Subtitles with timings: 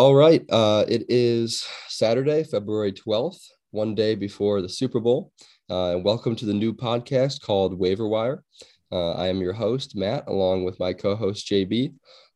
[0.00, 0.42] All right.
[0.48, 5.30] Uh, it is Saturday, February 12th, one day before the Super Bowl.
[5.68, 8.42] Uh, welcome to the new podcast called Waiver Wire.
[8.90, 11.92] Uh, I am your host, Matt, along with my co host, JB.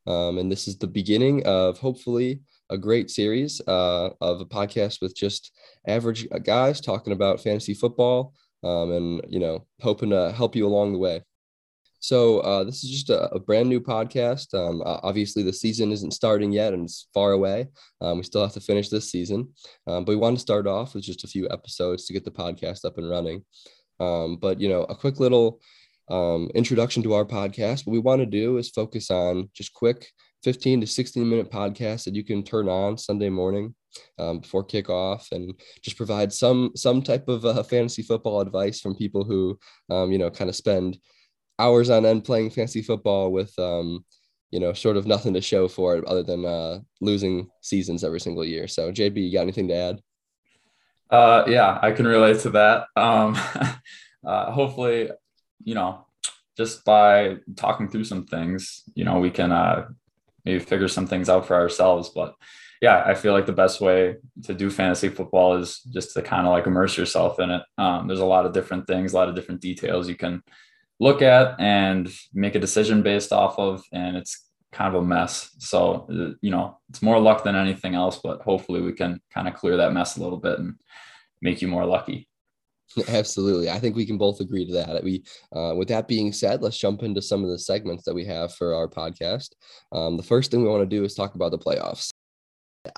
[0.07, 5.01] Um, and this is the beginning of hopefully a great series uh, of a podcast
[5.01, 5.51] with just
[5.87, 10.93] average guys talking about fantasy football um, and, you know, hoping to help you along
[10.93, 11.23] the way.
[12.05, 14.52] So uh, this is just a, a, brand new podcast.
[14.52, 17.69] Um, obviously, the season isn't starting yet, and it's far away.
[18.02, 19.48] Um, we still have to finish this season,
[19.87, 22.30] um, but we want to start off with just a few episodes to get the
[22.30, 23.43] podcast up and running.
[24.01, 25.62] Um, but you know, a quick little
[26.10, 27.87] um, introduction to our podcast.
[27.87, 30.07] What we want to do is focus on just quick
[30.43, 33.74] 15 to 16 minute podcasts that you can turn on Sunday morning
[34.18, 38.95] um, before kickoff and just provide some some type of uh, fantasy football advice from
[38.95, 40.98] people who um, you know kind of spend
[41.59, 44.05] hours on end playing fantasy football with um,
[44.55, 48.21] you know, sort of nothing to show for it other than uh, losing seasons every
[48.21, 48.69] single year.
[48.69, 50.01] So, JB, you got anything to add?
[51.11, 52.87] Uh, yeah, I can relate to that.
[52.95, 53.37] Um,
[54.24, 55.11] uh, hopefully,
[55.65, 56.07] you know,
[56.57, 59.89] just by talking through some things, you know, we can uh,
[60.45, 62.11] maybe figure some things out for ourselves.
[62.11, 62.37] But
[62.80, 66.47] yeah, I feel like the best way to do fantasy football is just to kind
[66.47, 67.62] of like immerse yourself in it.
[67.77, 70.44] Um, there's a lot of different things, a lot of different details you can
[71.00, 75.50] look at and make a decision based off of and it's kind of a mess.
[75.59, 76.06] So
[76.41, 79.76] you know it's more luck than anything else but hopefully we can kind of clear
[79.76, 80.75] that mess a little bit and
[81.41, 82.28] make you more lucky.
[83.09, 83.70] Absolutely.
[83.70, 85.03] I think we can both agree to that.
[85.03, 88.25] We uh, with that being said let's jump into some of the segments that we
[88.26, 89.50] have for our podcast.
[89.92, 92.10] Um, the first thing we want to do is talk about the playoffs.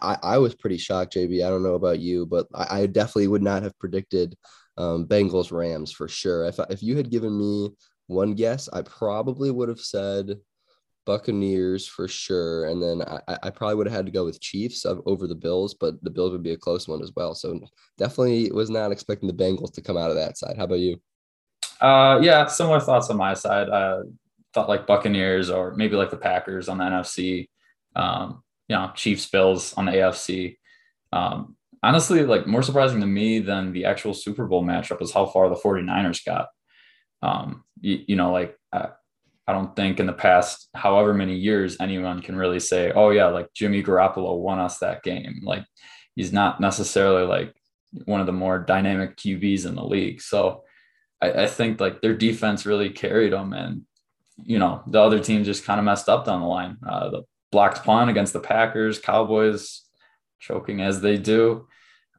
[0.03, 3.29] I, I was pretty shocked jb i don't know about you but I, I definitely
[3.29, 4.35] would not have predicted
[4.77, 6.45] um, Bengals Rams for sure.
[6.45, 7.71] If if you had given me
[8.07, 10.39] one guess, I probably would have said
[11.05, 14.85] Buccaneers for sure, and then I, I probably would have had to go with Chiefs
[14.87, 17.35] over the Bills, but the Bills would be a close one as well.
[17.35, 17.61] So
[17.97, 20.57] definitely was not expecting the Bengals to come out of that side.
[20.57, 21.01] How about you?
[21.81, 23.69] Uh, yeah, similar thoughts on my side.
[23.69, 24.01] I
[24.55, 27.49] thought like Buccaneers or maybe like the Packers on the NFC.
[27.95, 30.57] Um, you know, Chiefs Bills on the AFC.
[31.13, 35.27] Um, honestly, like more surprising to me than the actual Super Bowl matchup is how
[35.27, 36.49] far the 49ers got.
[37.23, 38.89] Um, you, you know, like I,
[39.47, 43.27] I don't think in the past, however many years, anyone can really say, oh, yeah,
[43.27, 45.41] like Jimmy Garoppolo won us that game.
[45.43, 45.65] Like
[46.15, 47.55] he's not necessarily like
[48.05, 50.21] one of the more dynamic QBs in the league.
[50.21, 50.65] So
[51.23, 53.53] I, I think like their defense really carried them.
[53.53, 53.83] And,
[54.43, 56.79] you know, the other team just kind of messed up down the line.
[56.87, 57.23] Uh, the
[57.53, 59.86] blocked punt against the Packers, Cowboys
[60.39, 61.67] choking as they do.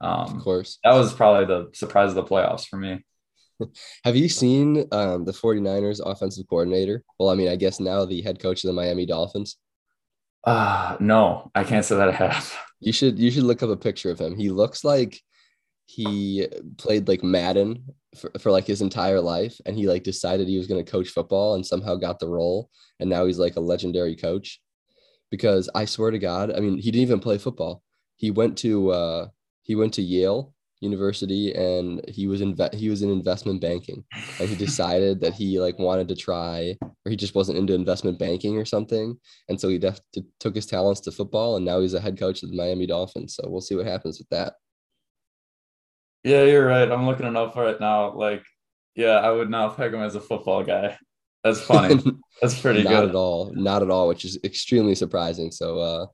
[0.01, 0.79] Um, of course.
[0.83, 3.03] That was probably the surprise of the playoffs for me.
[4.03, 7.03] Have you seen um, the 49ers offensive coordinator?
[7.19, 9.57] Well, I mean, I guess now the head coach of the Miami Dolphins.
[10.43, 12.55] Uh no, I can't say that I have.
[12.79, 14.37] You should you should look up a picture of him.
[14.37, 15.19] He looks like
[15.87, 16.47] he
[16.77, 17.85] played like Madden
[18.15, 21.09] for, for like his entire life and he like decided he was going to coach
[21.09, 24.61] football and somehow got the role and now he's like a legendary coach
[25.31, 27.81] because I swear to God, I mean, he didn't even play football.
[28.17, 29.27] He went to uh
[29.63, 34.03] he went to Yale University and he was in he was in investment banking
[34.39, 38.19] and he decided that he like wanted to try or he just wasn't into investment
[38.19, 39.17] banking or something
[39.49, 40.01] and so he def-
[40.39, 43.35] took his talents to football and now he's a head coach of the Miami Dolphins
[43.35, 44.53] so we'll see what happens with that.
[46.23, 46.91] Yeah, you're right.
[46.91, 48.13] I'm looking it up right now.
[48.13, 48.43] Like,
[48.95, 50.97] yeah, I would not peg him as a football guy.
[51.43, 52.03] That's funny.
[52.41, 52.95] That's pretty not good.
[52.95, 53.53] Not at all.
[53.55, 55.51] Not at all, which is extremely surprising.
[55.51, 56.05] So uh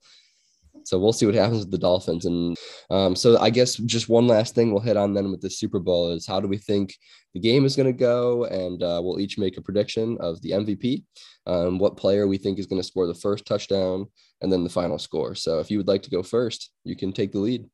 [0.84, 2.24] so we'll see what happens with the Dolphins.
[2.24, 2.56] And
[2.90, 5.78] um, so I guess just one last thing we'll hit on then with the Super
[5.78, 6.94] Bowl is how do we think
[7.32, 8.44] the game is going to go?
[8.44, 11.04] And uh, we'll each make a prediction of the MVP,
[11.46, 14.06] um, what player we think is going to score the first touchdown,
[14.40, 15.34] and then the final score.
[15.34, 17.64] So if you would like to go first, you can take the lead.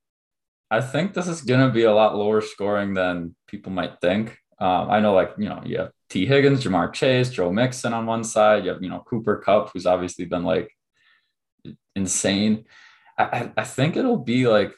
[0.70, 4.38] I think this is going to be a lot lower scoring than people might think.
[4.60, 8.06] Um, I know, like, you know, you have Tee Higgins, Ja'Marr Chase, Joe Mixon on
[8.06, 8.64] one side.
[8.64, 10.70] You have, you know, Cooper Kupp, who's obviously been like
[11.96, 12.64] insane.
[13.22, 14.72] I, I think it'll be like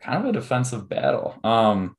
[0.00, 1.38] kind of a defensive battle.
[1.44, 1.96] Um,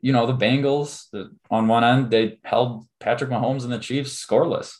[0.00, 1.06] you know, the Bengals
[1.50, 4.74] on one end, they held Patrick Mahomes and the Chiefs scoreless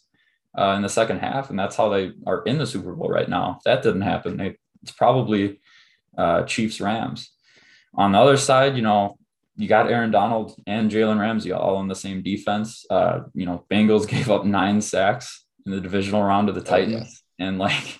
[0.57, 3.29] uh, in the second half, and that's how they are in the Super Bowl right
[3.29, 3.57] now.
[3.59, 5.61] If that didn't happen, they, it's probably
[6.17, 7.31] uh, Chiefs Rams.
[7.95, 9.19] On the other side, you know,
[9.57, 12.85] you got Aaron Donald and Jalen Ramsey all on the same defense.
[12.89, 17.23] Uh, you know, Bengals gave up nine sacks in the divisional round to the Titans,
[17.23, 17.49] oh, yeah.
[17.49, 17.99] and like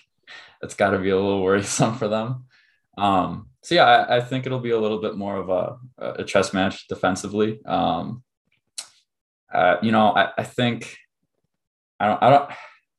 [0.61, 2.45] that's got to be a little worrisome for them.
[2.97, 6.23] Um, so yeah, I, I, think it'll be a little bit more of a, a
[6.23, 7.63] chess match defensively.
[7.65, 8.23] Um,
[9.53, 10.97] uh, you know, I, I think
[11.99, 12.51] I don't, I don't,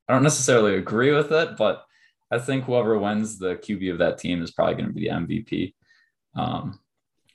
[0.08, 1.84] I don't necessarily agree with it, but
[2.30, 5.14] I think whoever wins the QB of that team is probably going to be the
[5.14, 5.74] MVP.
[6.34, 6.80] Um,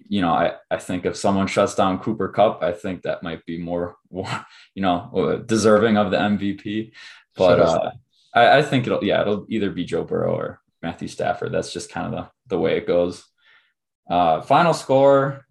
[0.07, 3.45] you know, I, I think if someone shuts down Cooper Kupp, I think that might
[3.45, 6.91] be more, you know, uh, deserving of the MVP.
[7.35, 7.91] But uh,
[8.35, 11.51] I, I think it'll, yeah, it'll either be Joe Burrow or Matthew Stafford.
[11.51, 13.23] That's just kind of the, the way it goes.
[14.09, 15.45] Uh, final score.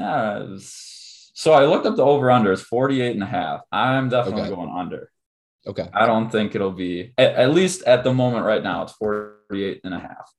[0.00, 2.52] Uh, so I looked up the over under.
[2.52, 3.60] It's 48 and a half.
[3.70, 4.54] I'm definitely okay.
[4.54, 5.10] going under.
[5.66, 5.88] Okay.
[5.92, 9.80] I don't think it'll be, at, at, least at the moment right now, it's 48
[9.84, 10.32] and a half.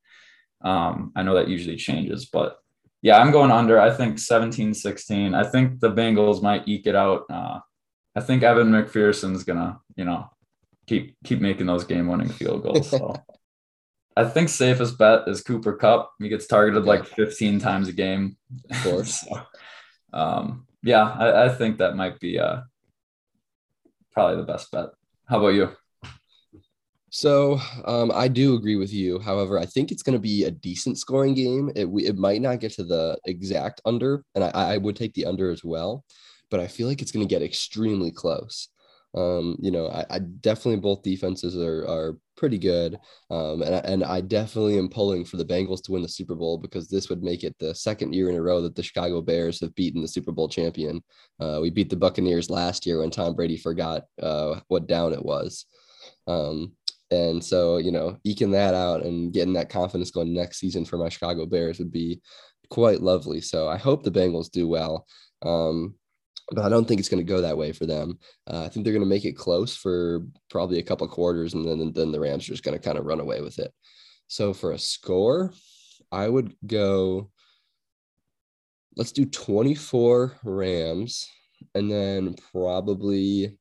[0.61, 2.57] Um, I know that usually changes, but
[3.01, 3.79] yeah, I'm going under.
[3.79, 5.33] I think 17 16.
[5.33, 7.25] I think the Bengals might eke it out.
[7.29, 7.59] Uh,
[8.15, 10.29] I think Evan McPherson's going to, you know,
[10.87, 12.89] keep keep making those game winning field goals.
[12.89, 13.15] So
[14.15, 16.13] I think safest bet is Cooper Kupp.
[16.19, 18.37] He gets targeted like 15 times a game.
[18.69, 19.21] Of course.
[19.27, 19.41] so,
[20.13, 22.61] um, yeah, I, I, think that might be uh,
[24.11, 24.89] probably the best bet.
[25.27, 25.71] How about you?
[27.09, 29.19] So um, I do agree with you.
[29.19, 31.71] However, I think it's going to be a decent scoring game.
[31.75, 35.25] It, it might not get to the exact under, and I, I would take the
[35.25, 36.03] under as well,
[36.49, 38.69] but I feel like it's going to get extremely close.
[39.15, 42.97] Um, you know, I, I, definitely both defenses are are pretty good,
[43.29, 46.33] um, and I, and I definitely am pulling for the Bengals to win the Super
[46.33, 49.21] Bowl because this would make it the second year in a row that the Chicago
[49.21, 51.03] Bears have beaten the Super Bowl champion.
[51.39, 55.23] Uh, we beat the Buccaneers last year when Tom Brady forgot uh, what down it
[55.23, 55.65] was.
[56.25, 56.73] Um,
[57.11, 60.97] and so, you know, eking that out and getting that confidence going next season for
[60.97, 62.21] my Chicago Bears would be
[62.69, 63.39] quite lovely.
[63.41, 65.05] So I hope the Bengals do well.
[65.43, 65.95] Um,
[66.51, 68.19] but I don't think it's going to go that way for them.
[68.49, 71.65] Uh, I think they're going to make it close for probably a couple quarters, and
[71.65, 73.73] then then the Rams are just going to kind of run away with it.
[74.27, 75.53] So for a score,
[76.11, 77.29] I would go.
[78.95, 81.27] Let's do 24 Rams,
[81.73, 83.57] and then probably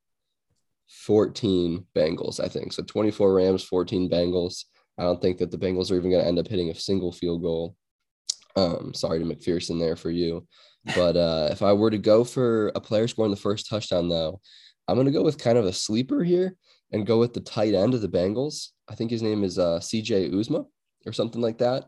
[0.89, 2.39] 14 Bengals.
[2.39, 2.83] I think so.
[2.83, 4.65] 24 Rams, 14 Bengals.
[4.99, 7.13] I don't think that the Bengals are even going to end up hitting a single
[7.13, 7.77] field goal.
[8.57, 10.47] Um, sorry to McPherson there for you.
[10.85, 14.41] But uh, if I were to go for a player scoring the first touchdown, though,
[14.89, 16.57] I'm going to go with kind of a sleeper here
[16.91, 18.69] and go with the tight end of the Bengals.
[18.89, 20.67] I think his name is uh, CJ Uzomah
[21.07, 21.85] or something like that.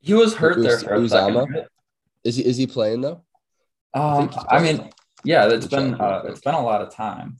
[0.00, 1.66] He was hurt Uz- there for Uzomah.
[2.24, 3.24] Is he is he playing though?
[3.94, 4.90] Um, I, I mean,
[5.24, 7.38] yeah, it's been uh, it's been a lot of time.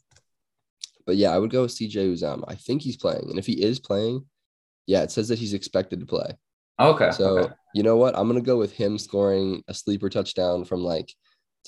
[1.06, 2.44] But yeah, I would go with CJ Uzomah.
[2.48, 4.26] I think he's playing, and if he is playing,
[4.86, 6.36] yeah, it says that he's expected to play.
[6.88, 7.10] Okay.
[7.12, 7.54] So okay.
[7.74, 8.16] you know what?
[8.16, 11.12] I'm gonna go with him scoring a sleeper touchdown from like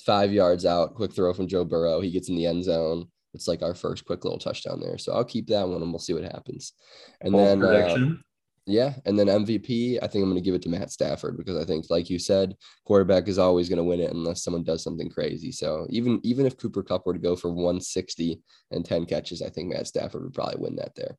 [0.05, 2.01] five yards out, quick throw from Joe Burrow.
[2.01, 3.09] He gets in the end zone.
[3.33, 4.99] It's like our first quick little touchdown there.
[4.99, 6.73] So I'll keep that one and we'll see what happens.
[7.21, 8.15] And then uh,
[8.67, 11.57] yeah, and then MVP, I think I'm going to give it to Matt Stafford because
[11.59, 12.57] I think, like you said,
[12.87, 15.53] quarterback is always going to win it unless someone does something crazy.
[15.53, 18.41] So even even if Cooper Kupp were to go for 160
[18.71, 21.19] and 10 catches, I think Matt Stafford would probably win that there.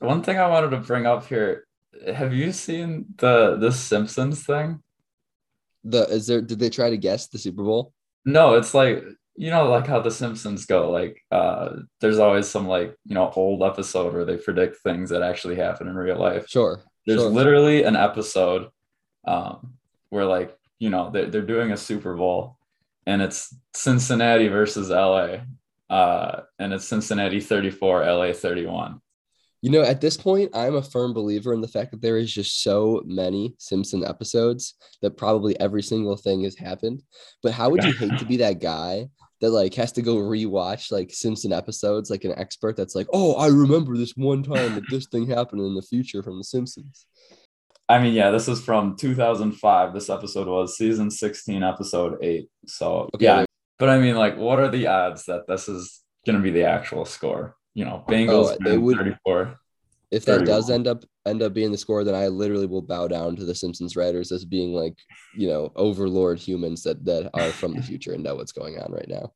[0.00, 1.66] One thing I wanted to bring up here
[2.12, 4.82] have you seen the the Simpsons thing?
[5.84, 7.92] The is there did they try to guess the Super Bowl?
[8.24, 9.04] No, it's like
[9.36, 10.90] you know like how the Simpsons go.
[10.90, 15.22] Like uh there's always some like you know old episode where they predict things that
[15.22, 16.48] actually happen in real life.
[16.48, 16.82] Sure.
[17.06, 17.30] There's sure.
[17.30, 18.68] literally an episode
[19.26, 19.74] um
[20.10, 22.58] where like you know they're, they're doing a Super Bowl
[23.06, 25.38] and it's Cincinnati versus LA.
[25.90, 29.00] Uh, and it's Cincinnati 34, LA 31
[29.64, 32.30] you know, at this point, I'm a firm believer in the fact that there is
[32.30, 37.02] just so many Simpson episodes that probably every single thing has happened.
[37.42, 39.08] But how would you hate to be that guy
[39.40, 43.36] that like has to go rewatch like Simpson episodes, like an expert that's like, oh,
[43.36, 47.06] I remember this one time that this thing happened in the future from The Simpsons.
[47.88, 49.94] I mean, yeah, this is from 2005.
[49.94, 52.50] This episode was season 16, episode eight.
[52.66, 53.24] So, okay.
[53.24, 53.44] yeah.
[53.78, 56.64] But I mean, like, what are the odds that this is going to be the
[56.64, 57.56] actual score?
[57.74, 59.58] You know, Bengals oh, would, 34.
[60.10, 60.46] If that 31.
[60.46, 63.44] does end up end up being the score, then I literally will bow down to
[63.44, 64.96] the Simpsons writers as being like,
[65.36, 68.92] you know, overlord humans that that are from the future and know what's going on
[68.92, 69.32] right now.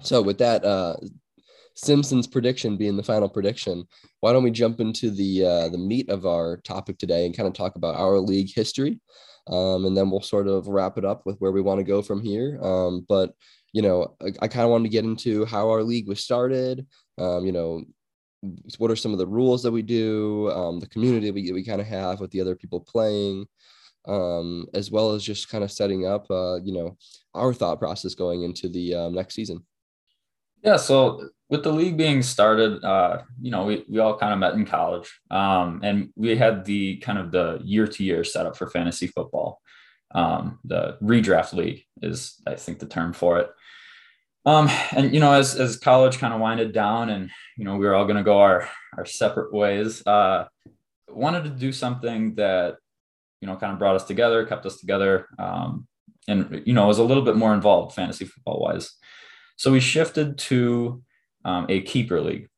[0.00, 0.96] So with that uh
[1.76, 3.86] Simpsons prediction being the final prediction,
[4.20, 7.46] why don't we jump into the uh, the meat of our topic today and kind
[7.46, 8.98] of talk about our league history,
[9.48, 12.00] um, and then we'll sort of wrap it up with where we want to go
[12.00, 12.58] from here.
[12.62, 13.34] Um, but
[13.76, 16.86] you know, I, I kind of wanted to get into how our league was started.
[17.18, 17.84] Um, you know,
[18.78, 21.82] what are some of the rules that we do, um, the community we, we kind
[21.82, 23.46] of have with the other people playing,
[24.08, 26.96] um, as well as just kind of setting up, uh, you know,
[27.34, 29.62] our thought process going into the um, next season.
[30.64, 30.76] Yeah.
[30.78, 34.54] So with the league being started, uh, you know, we, we all kind of met
[34.54, 38.70] in college um, and we had the kind of the year to year setup for
[38.70, 39.60] fantasy football.
[40.14, 43.50] Um, the redraft league is, I think, the term for it
[44.46, 47.84] Um, and you know, as as college kind of winded down, and you know, we
[47.84, 50.06] were all going to go our our separate ways.
[50.06, 50.46] Uh,
[51.08, 52.76] wanted to do something that
[53.40, 55.88] you know kind of brought us together, kept us together, um,
[56.28, 58.92] and you know was a little bit more involved fantasy football wise.
[59.56, 61.02] So we shifted to
[61.44, 62.48] um, a keeper league.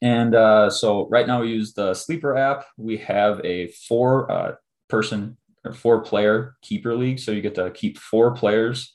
[0.00, 2.64] And uh, so right now we use the Sleeper app.
[2.76, 4.54] We have a four uh,
[4.88, 7.20] person or four player keeper league.
[7.20, 8.94] So you get to keep four players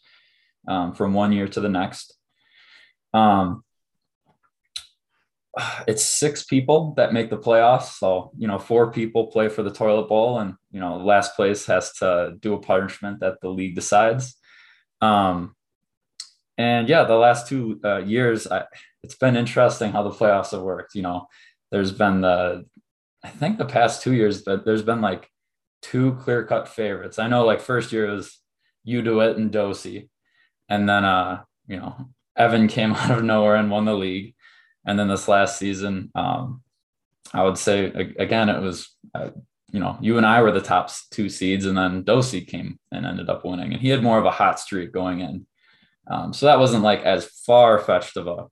[0.68, 2.16] um, from one year to the next.
[3.14, 3.64] Um,
[5.88, 7.98] it's six people that make the playoffs.
[7.98, 11.66] So, you know, four people play for the toilet bowl and, you know, last place
[11.66, 14.36] has to do a punishment that the league decides.
[15.02, 15.56] Um,
[16.58, 18.66] and yeah, the last two uh, years, I,
[19.04, 20.96] it's been interesting how the playoffs have worked.
[20.96, 21.28] You know,
[21.72, 22.66] there's been the,
[23.24, 25.30] I think the past two years, but there's been like
[25.82, 27.20] two clear cut favorites.
[27.20, 28.40] I know like first year was
[28.88, 30.10] Udewitt and Dosey.
[30.70, 34.36] And then, uh, you know, Evan came out of nowhere and won the league.
[34.86, 36.62] And then this last season, um,
[37.34, 37.86] I would say
[38.18, 39.32] again, it was, uh,
[39.72, 43.06] you know, you and I were the top two seeds, and then Dosey came and
[43.06, 43.74] ended up winning.
[43.74, 45.46] And he had more of a hot streak going in.
[46.10, 48.48] Um, so that wasn't like as far fetched of a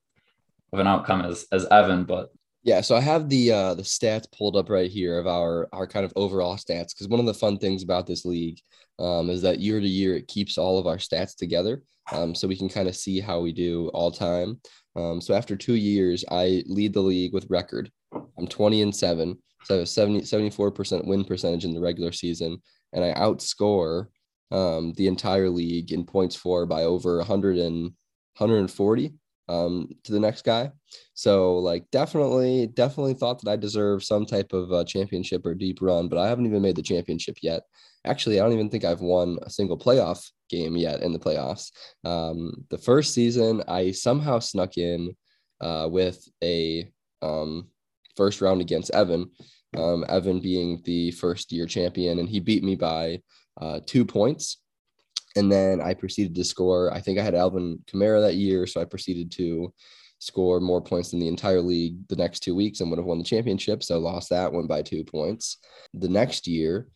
[0.74, 2.32] of an outcome as as Evan, but
[2.66, 5.86] yeah, so I have the uh, the stats pulled up right here of our our
[5.86, 8.60] kind of overall stats because one of the fun things about this league
[8.98, 12.48] um, is that year to year it keeps all of our stats together, um, so
[12.48, 14.60] we can kind of see how we do all time.
[14.96, 17.92] Um, so after two years, I lead the league with record.
[18.12, 22.58] I'm 20 and seven, so 70 74 percent win percentage in the regular season,
[22.94, 24.08] and I outscore
[24.50, 27.92] um, the entire league in points for by over 100 and
[28.38, 29.14] 140
[29.48, 30.72] um, to the next guy.
[31.14, 35.82] So like definitely, definitely thought that I deserve some type of uh, championship or deep
[35.82, 37.64] run, but I haven't even made the championship yet.
[38.06, 41.72] Actually, I don't even think I've won a single playoff game yet in the playoffs.
[42.04, 45.16] Um, the first season, I somehow snuck in
[45.62, 47.70] uh, with a um,
[48.16, 49.32] first round against Evan.
[49.76, 53.22] Um, Evan being the first year champion, and he beat me by
[53.60, 54.58] uh, two points.
[55.36, 56.94] And then I proceeded to score.
[56.94, 59.74] I think I had Alvin Kamara that year, so I proceeded to
[60.20, 63.18] score more points than the entire league the next two weeks and would have won
[63.18, 63.84] the championship.
[63.84, 65.58] So lost that one by two points.
[65.94, 66.88] The next year,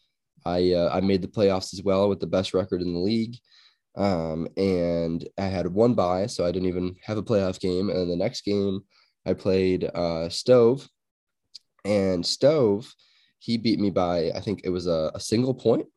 [0.45, 3.35] I uh, I made the playoffs as well with the best record in the league.
[3.97, 7.89] Um, and I had one bye, so I didn't even have a playoff game.
[7.89, 8.81] And the next game,
[9.25, 10.87] I played uh, Stove,
[11.83, 12.93] and Stove,
[13.39, 15.87] he beat me by I think it was a, a single point.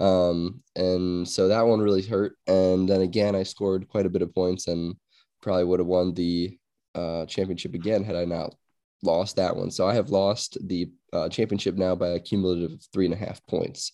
[0.00, 2.36] Um, and so that one really hurt.
[2.46, 4.96] And then again, I scored quite a bit of points and
[5.42, 6.58] probably would have won the
[6.94, 8.54] uh, championship again had I not
[9.02, 9.70] lost that one.
[9.70, 13.44] So I have lost the uh, championship now by a cumulative three and a half
[13.46, 13.92] points.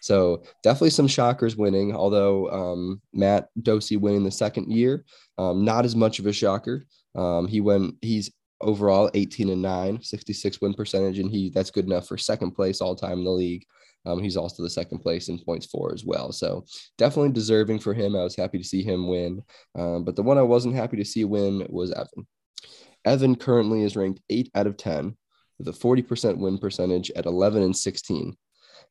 [0.00, 5.04] So definitely some shockers winning, although um, Matt Dosey winning the second year,
[5.38, 6.86] um, not as much of a shocker.
[7.16, 11.86] Um, he went, he's overall 18 and 9, 66 win percentage, and he that's good
[11.86, 13.64] enough for second place all time in the league.
[14.06, 16.32] Um, he's also the second place in points for as well.
[16.32, 16.64] So
[16.96, 18.16] definitely deserving for him.
[18.16, 19.42] I was happy to see him win.
[19.78, 22.26] Um, but the one I wasn't happy to see win was Evan.
[23.04, 25.16] Evan currently is ranked eight out of 10
[25.58, 28.36] with a 40% win percentage at 11 and 16.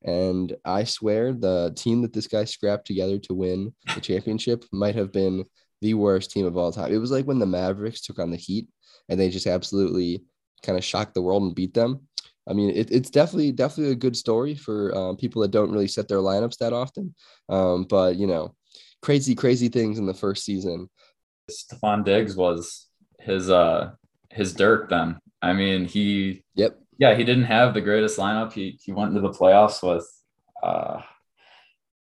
[0.03, 4.95] And I swear the team that this guy scrapped together to win the championship might
[4.95, 5.45] have been
[5.81, 6.93] the worst team of all time.
[6.93, 8.67] It was like when the Mavericks took on the Heat
[9.09, 10.23] and they just absolutely
[10.63, 12.07] kind of shocked the world and beat them.
[12.49, 15.87] I mean, it, it's definitely definitely a good story for um, people that don't really
[15.87, 17.13] set their lineups that often.
[17.49, 18.55] Um, but you know,
[19.01, 20.89] crazy crazy things in the first season.
[21.51, 22.87] Stefon Diggs was
[23.19, 23.91] his uh
[24.31, 25.17] his Dirk then.
[25.41, 28.53] I mean, he yep yeah he didn't have the greatest lineup.
[28.53, 30.07] He he went into the playoffs with
[30.63, 31.01] uh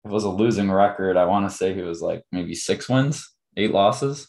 [0.04, 1.16] it was a losing record.
[1.16, 4.28] I want to say he was like maybe six wins, eight losses.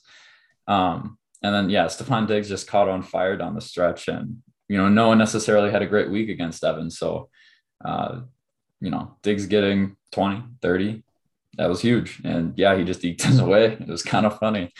[0.67, 4.77] Um, and then yeah, Stefon Diggs just caught on fire down the stretch and you
[4.77, 6.97] know, no one necessarily had a great week against Evans.
[6.97, 7.29] So,
[7.83, 8.21] uh,
[8.79, 11.03] you know, Diggs getting 20, 30,
[11.57, 12.21] that was huge.
[12.23, 13.73] And yeah, he just eked his away.
[13.73, 14.71] It was kind of funny.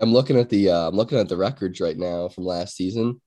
[0.00, 3.20] I'm looking at the uh, I'm looking at the records right now from last season.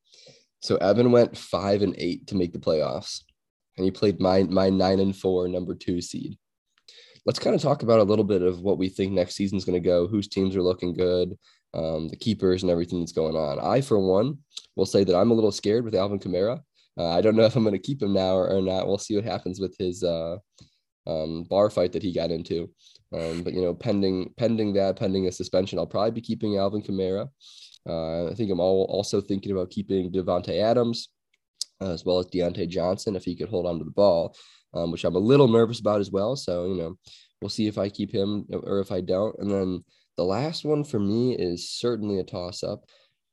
[0.61, 3.21] So Evan went five and eight to make the playoffs,
[3.77, 6.37] and he played my my nine and four number two seed.
[7.25, 9.81] Let's kind of talk about a little bit of what we think next season's going
[9.81, 11.37] to go, whose teams are looking good,
[11.73, 13.59] um, the keepers and everything that's going on.
[13.59, 14.37] I, for one,
[14.75, 16.61] will say that I'm a little scared with Alvin Kamara.
[16.97, 18.87] Uh, I don't know if I'm going to keep him now or, not.
[18.87, 20.37] We'll see what happens with his uh,
[21.05, 22.69] um, bar fight that he got into.
[23.13, 26.81] Um, but you know, pending pending that, pending a suspension, I'll probably be keeping Alvin
[26.81, 27.29] Kamara.
[27.87, 31.09] Uh, I think I'm all, also thinking about keeping Davante Adams
[31.81, 34.35] uh, as well as Diontae Johnson if he could hold on to the ball,
[34.73, 36.35] um, which I'm a little nervous about as well.
[36.35, 36.97] So you know,
[37.41, 39.35] we'll see if I keep him or if I don't.
[39.39, 39.83] And then
[40.17, 42.85] the last one for me is certainly a toss up.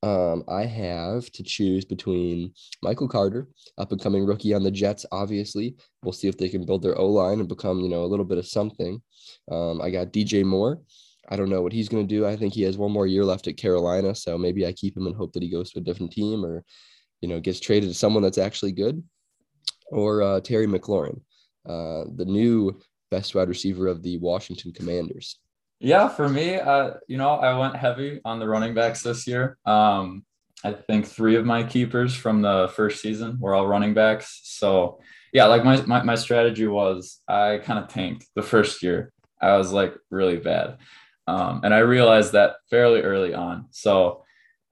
[0.03, 3.49] Um, I have to choose between Michael Carter,
[3.79, 5.07] up and coming rookie on the Jets.
[5.11, 8.07] Obviously, we'll see if they can build their O line and become, you know, a
[8.07, 9.01] little bit of something.
[9.51, 10.83] Um, I got DJ Moore.
[11.31, 12.27] I don't know what he's going to do.
[12.27, 15.07] I think he has one more year left at Carolina, so maybe I keep him
[15.07, 16.63] and hope that he goes to a different team or,
[17.23, 19.03] you know, gets traded to someone that's actually good.
[19.89, 21.23] Or uh, Terry McLaurin,
[21.67, 22.79] uh, the new
[23.11, 25.39] best wide receiver of the Washington Commanders.
[25.81, 29.59] Yeah, for me, uh, you know, I went heavy on the running backs this year.
[29.67, 30.25] Um,
[30.65, 34.41] I think three of my keepers from the first season were all running backs.
[34.45, 35.01] So
[35.33, 39.13] yeah, like my my, my strategy was I kind of tanked the first year.
[39.43, 40.79] I was like really bad.
[41.27, 43.67] Um, and I realized that fairly early on.
[43.71, 44.25] So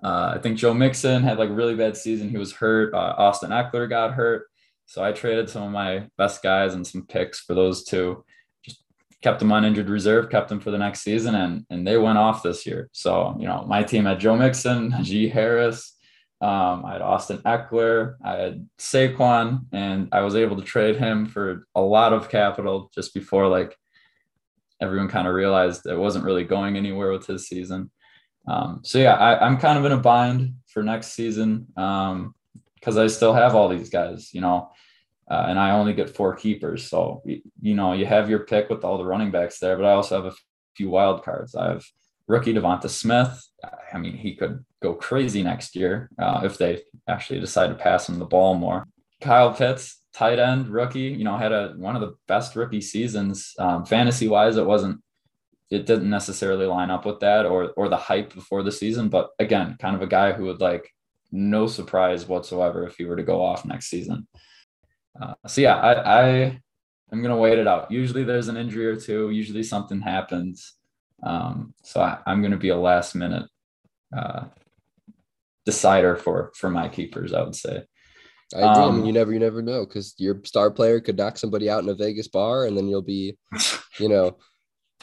[0.02, 2.30] uh, I think Joe Mixon had like really bad season.
[2.30, 2.94] He was hurt.
[2.94, 4.46] Uh, Austin Ekeler got hurt.
[4.86, 8.24] So I traded some of my best guys and some picks for those two
[9.22, 12.18] kept them on injured reserve, kept them for the next season, and and they went
[12.18, 12.90] off this year.
[12.92, 15.96] So you know, my team had Joe Mixon, G Harris,
[16.42, 21.26] um, I had Austin Ekeler, I had Saquon, and I was able to trade him
[21.26, 23.76] for a lot of capital just before like
[24.80, 27.92] everyone kind of realized it wasn't really going anywhere with his season.
[28.48, 32.98] Um, so yeah, I, am kind of in a bind for next season because um,
[32.98, 34.34] I still have all these guys.
[34.34, 34.72] You know,
[35.32, 36.90] uh, and I only get four keepers.
[36.90, 39.92] So you know you have your pick with all the running backs there, but I
[39.92, 40.36] also have a
[40.76, 41.54] few wild cards.
[41.54, 41.84] I have
[42.26, 43.42] rookie Devonta Smith.
[43.92, 48.08] I mean, he could go crazy next year uh, if they actually decide to pass
[48.08, 48.84] him the ball more.
[49.22, 53.54] Kyle Pitts, tight end rookie, you know, had a one of the best rookie seasons
[53.58, 54.58] um, fantasy wise.
[54.58, 55.00] It wasn't,
[55.70, 59.08] it didn't necessarily line up with that or or the hype before the season.
[59.08, 60.90] But again, kind of a guy who would like
[61.30, 64.26] no surprise whatsoever if he were to go off next season.
[65.20, 66.60] Uh, so yeah, I, I
[67.12, 67.90] am gonna wait it out.
[67.90, 69.30] Usually there's an injury or two.
[69.30, 70.74] Usually something happens.
[71.22, 73.48] Um, so I, I'm gonna be a last minute
[74.16, 74.44] uh,
[75.64, 77.32] decider for for my keepers.
[77.32, 77.84] I would say.
[78.54, 78.68] I agree.
[78.68, 81.38] Um, I mean, um, you never, you never know because your star player could knock
[81.38, 83.36] somebody out in a Vegas bar, and then you'll be,
[83.98, 84.36] you know,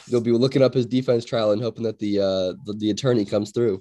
[0.06, 3.24] you'll be looking up his defense trial and hoping that the uh the, the attorney
[3.24, 3.80] comes through.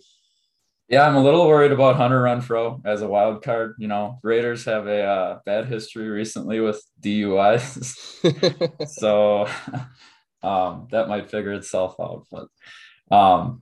[0.89, 3.75] Yeah, I'm a little worried about Hunter Renfrow as a wild card.
[3.77, 9.47] You know, Raiders have a uh, bad history recently with DUIs, so
[10.43, 12.25] um, that might figure itself out.
[12.31, 13.61] But um,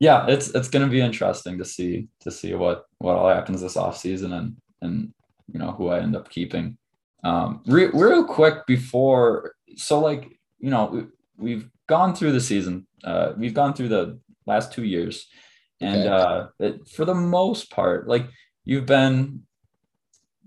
[0.00, 3.62] yeah, it's it's going to be interesting to see to see what what all happens
[3.62, 5.14] this off season and and
[5.50, 6.76] you know who I end up keeping.
[7.24, 11.08] Um, re- real quick before, so like you know
[11.38, 12.86] we, have gone through the season.
[13.02, 15.26] Uh, we've gone through the last two years
[15.80, 16.08] and okay.
[16.08, 18.26] uh, it, for the most part, like
[18.64, 19.42] you've been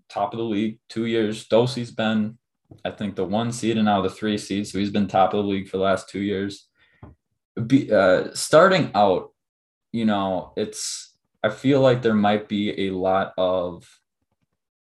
[0.09, 1.45] top of the league two years.
[1.47, 2.37] Dosey's been,
[2.83, 4.67] I think, the one seed and now the three seed.
[4.67, 6.67] So he's been top of the league for the last two years.
[7.67, 9.31] Be, uh, starting out,
[9.91, 13.87] you know, it's, I feel like there might be a lot of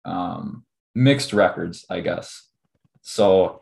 [0.05, 2.49] um, mixed records, I guess.
[3.03, 3.61] So,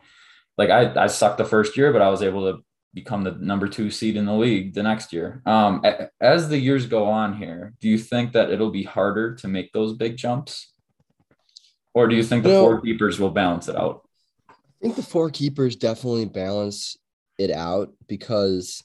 [0.57, 3.67] like, I, I sucked the first year, but I was able to become the number
[3.67, 5.41] two seed in the league the next year.
[5.45, 5.83] Um,
[6.21, 9.71] as the years go on here, do you think that it'll be harder to make
[9.73, 10.71] those big jumps?
[11.93, 14.07] Or do you think the you know, four keepers will balance it out?
[14.49, 16.97] I think the four keepers definitely balance
[17.37, 18.83] it out because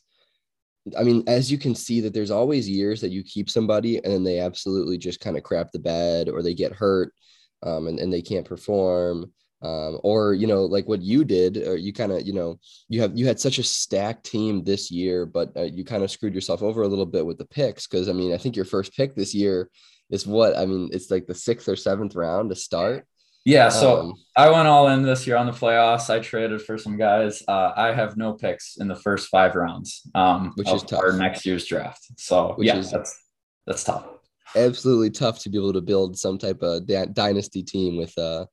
[0.97, 4.12] I mean, as you can see, that there's always years that you keep somebody and
[4.12, 7.12] then they absolutely just kind of crap the bed or they get hurt
[7.62, 11.77] um, and, and they can't perform um, or you know like what you did or
[11.77, 15.27] you kind of you know you have you had such a stacked team this year
[15.27, 18.09] but uh, you kind of screwed yourself over a little bit with the picks because
[18.09, 19.68] i mean i think your first pick this year
[20.11, 23.05] is what i mean it's like the sixth or seventh round to start.
[23.44, 26.11] Yeah so um, i went all in this year on the playoffs.
[26.11, 27.42] I traded for some guys.
[27.49, 31.01] Uh, i have no picks in the first five rounds um, which is tough.
[31.01, 32.07] for next year's draft.
[32.16, 33.18] So which yeah is, that's
[33.66, 34.07] that's tough.
[34.55, 38.44] absolutely tough to be able to build some type of dynasty team with uh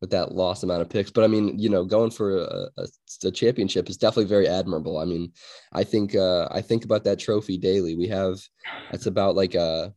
[0.00, 1.10] with that lost amount of picks.
[1.10, 2.86] But I mean, you know, going for a, a,
[3.24, 4.98] a championship is definitely very admirable.
[4.98, 5.32] I mean,
[5.72, 7.96] I think uh, I think about that trophy daily.
[7.96, 8.38] We have
[8.92, 9.92] it's about like a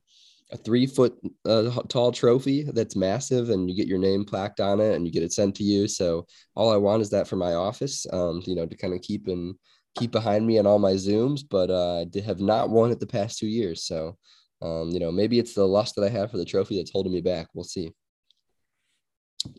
[0.52, 4.80] a three foot uh, tall trophy that's massive, and you get your name plaqued on
[4.80, 5.88] it, and you get it sent to you.
[5.88, 9.02] So all I want is that for my office, um, you know, to kind of
[9.02, 9.56] keep and
[9.96, 11.42] keep behind me on all my zooms.
[11.50, 14.18] But uh, I have not won it the past two years, so.
[14.62, 17.12] Um, you know, maybe it's the lust that I have for the trophy that's holding
[17.12, 17.48] me back.
[17.54, 17.92] We'll see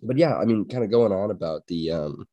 [0.02, 2.26] but yeah, I mean, kind of going on about the um,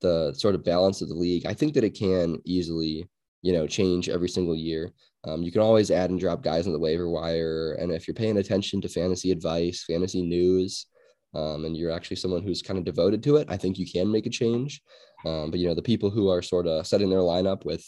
[0.00, 1.46] the sort of balance of the league.
[1.46, 3.08] I think that it can easily,
[3.42, 4.92] you know, change every single year.
[5.24, 8.14] Um, you can always add and drop guys on the waiver wire, and if you're
[8.14, 10.86] paying attention to fantasy advice, fantasy news,
[11.34, 14.10] um, and you're actually someone who's kind of devoted to it, I think you can
[14.10, 14.82] make a change.
[15.24, 17.84] Um, but you know, the people who are sort of setting their lineup with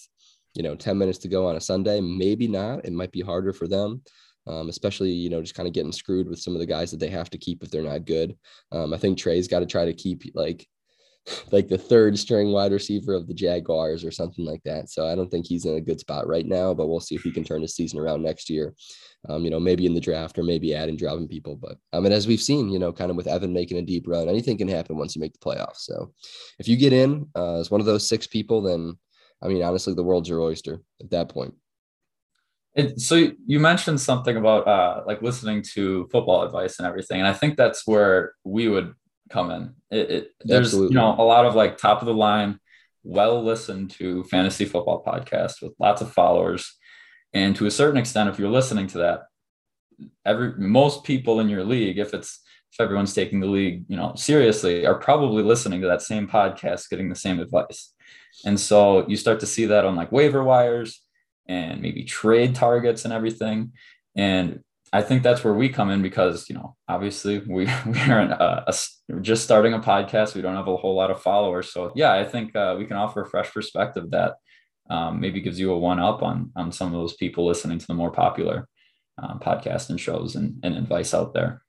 [0.54, 2.00] you know, 10 minutes to go on a Sunday.
[2.00, 2.84] Maybe not.
[2.84, 4.02] It might be harder for them.
[4.48, 7.00] Um, especially you know just kind of getting screwed with some of the guys that
[7.00, 8.36] they have to keep if they're not good.
[8.72, 10.66] Um, I think Trey's got to try to keep like
[11.52, 14.90] like the third string wide receiver of the Jaguars or something like that.
[14.90, 17.22] So I don't think he's in a good spot right now, but we'll see if
[17.22, 18.74] he can turn his season around next year.
[19.28, 21.56] Um, you know, maybe in the draft or maybe adding dropping people.
[21.56, 24.06] But I mean, as we've seen, you know, kind of with Evan making a deep
[24.06, 25.78] run, anything can happen once you make the playoffs.
[25.78, 26.12] So
[26.58, 28.96] if you get in uh, as one of those six people, then
[29.42, 31.54] I mean, honestly, the world's your oyster at that point.
[32.78, 37.26] It, so you mentioned something about uh, like listening to football advice and everything, and
[37.26, 38.94] I think that's where we would
[39.30, 39.74] come in.
[39.90, 40.94] It, it there's Absolutely.
[40.94, 42.60] you know a lot of like top of the line,
[43.02, 46.72] well listened to fantasy football podcast with lots of followers,
[47.32, 49.22] and to a certain extent, if you're listening to that,
[50.24, 54.12] every most people in your league, if it's if everyone's taking the league, you know,
[54.14, 57.92] seriously, are probably listening to that same podcast, getting the same advice.
[58.44, 61.02] And so you start to see that on like waiver wires
[61.48, 63.72] and maybe trade targets and everything.
[64.16, 64.60] And
[64.92, 68.64] I think that's where we come in because, you know, obviously we, we are a,
[68.66, 70.34] a, just starting a podcast.
[70.34, 71.72] We don't have a whole lot of followers.
[71.72, 74.34] So yeah, I think uh, we can offer a fresh perspective that
[74.90, 77.86] um, maybe gives you a one up on, on some of those people listening to
[77.86, 78.68] the more popular
[79.22, 81.62] uh, podcast and shows and, and advice out there.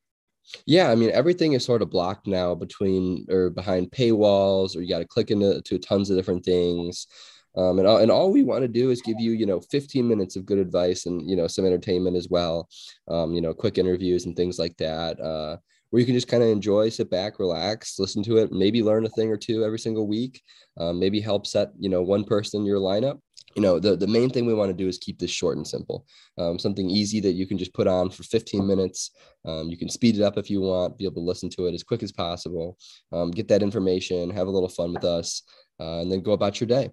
[0.65, 4.89] Yeah, I mean everything is sort of blocked now between or behind paywalls, or you
[4.89, 7.07] got to click into to tons of different things.
[7.55, 10.07] Um, and, all, and all we want to do is give you, you know, 15
[10.07, 12.69] minutes of good advice and, you know, some entertainment as well.
[13.07, 15.57] Um, you know, quick interviews and things like that, uh,
[15.89, 19.05] where you can just kind of enjoy, sit back, relax, listen to it, maybe learn
[19.05, 20.41] a thing or two every single week,
[20.77, 23.19] um, maybe help set, you know, one person in your lineup.
[23.55, 25.67] You know the, the main thing we want to do is keep this short and
[25.67, 26.05] simple.
[26.37, 29.09] Um, something easy that you can just put on for 15 minutes.
[29.43, 31.73] Um, you can speed it up if you want be able to listen to it
[31.73, 32.77] as quick as possible.
[33.11, 35.41] Um, get that information have a little fun with us
[35.79, 36.91] uh, and then go about your day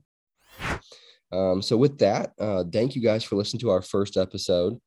[1.33, 4.79] um, so with that uh, thank you guys for listening to our first episode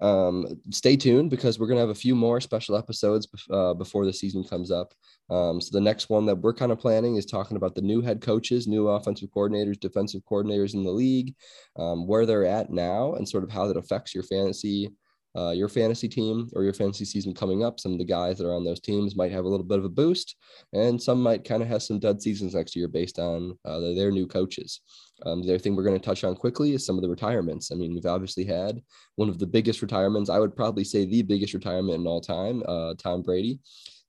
[0.00, 4.04] um, stay tuned because we're going to have a few more special episodes uh, before
[4.04, 4.92] the season comes up.
[5.30, 8.02] Um, so the next one that we're kind of planning is talking about the new
[8.02, 11.34] head coaches, new offensive coordinators, defensive coordinators in the league,
[11.76, 14.90] um, where they're at now, and sort of how that affects your fantasy.
[15.36, 18.46] Uh, your fantasy team or your fantasy season coming up, some of the guys that
[18.46, 20.36] are on those teams might have a little bit of a boost,
[20.72, 24.12] and some might kind of have some dud seasons next year based on uh, their
[24.12, 24.80] new coaches.
[25.24, 27.70] Um, the other thing we're going to touch on quickly is some of the retirements.
[27.70, 28.82] I mean, we've obviously had
[29.16, 30.28] one of the biggest retirements.
[30.28, 33.60] I would probably say the biggest retirement in all time, uh, Tom Brady,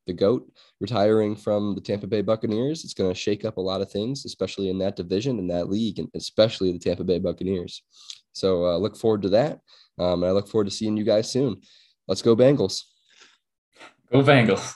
[0.07, 2.83] the GOAT, retiring from the Tampa Bay Buccaneers.
[2.83, 5.69] It's going to shake up a lot of things, especially in that division and that
[5.69, 7.83] league, and especially the Tampa Bay Buccaneers.
[8.33, 9.59] So uh, look forward to that.
[9.97, 11.61] Um, and I look forward to seeing you guys soon.
[12.07, 12.81] Let's go, Bengals.
[14.11, 14.73] Go, Bengals.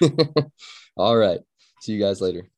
[0.96, 1.40] all right.
[1.80, 2.48] See you guys later.